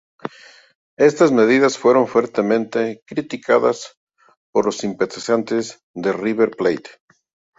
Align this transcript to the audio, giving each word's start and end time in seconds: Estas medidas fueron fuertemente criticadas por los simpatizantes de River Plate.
Estas 0.97 1.31
medidas 1.31 1.77
fueron 1.77 2.07
fuertemente 2.07 3.03
criticadas 3.05 3.99
por 4.51 4.65
los 4.65 4.77
simpatizantes 4.77 5.81
de 5.93 6.11
River 6.11 6.49
Plate. 6.57 6.89